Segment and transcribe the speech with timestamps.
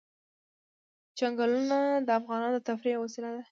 [1.17, 3.41] چنګلونه د افغانانو د تفریح یوه وسیله ده.